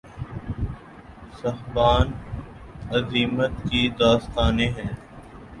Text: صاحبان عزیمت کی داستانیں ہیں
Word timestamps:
صاحبان 1.33 2.07
عزیمت 2.91 3.51
کی 3.69 3.87
داستانیں 3.99 4.69
ہیں 4.69 4.93